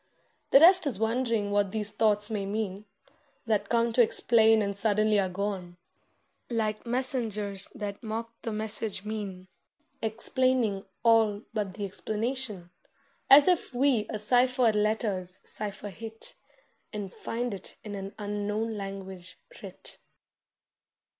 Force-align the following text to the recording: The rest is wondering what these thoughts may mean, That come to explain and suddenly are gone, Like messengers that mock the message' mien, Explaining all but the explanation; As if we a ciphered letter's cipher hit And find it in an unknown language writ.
The 0.49 0.59
rest 0.59 0.87
is 0.87 0.97
wondering 0.97 1.51
what 1.51 1.71
these 1.71 1.91
thoughts 1.91 2.31
may 2.31 2.47
mean, 2.47 2.85
That 3.45 3.69
come 3.69 3.93
to 3.93 4.01
explain 4.01 4.63
and 4.63 4.75
suddenly 4.75 5.19
are 5.19 5.29
gone, 5.29 5.77
Like 6.49 6.87
messengers 6.87 7.67
that 7.75 8.01
mock 8.01 8.33
the 8.41 8.51
message' 8.51 9.05
mien, 9.05 9.47
Explaining 10.01 10.87
all 11.03 11.43
but 11.53 11.75
the 11.75 11.85
explanation; 11.85 12.71
As 13.29 13.47
if 13.47 13.75
we 13.75 14.07
a 14.09 14.17
ciphered 14.17 14.73
letter's 14.73 15.39
cipher 15.43 15.89
hit 15.91 16.33
And 16.91 17.13
find 17.13 17.53
it 17.53 17.75
in 17.83 17.93
an 17.93 18.15
unknown 18.17 18.75
language 18.75 19.37
writ. 19.61 19.99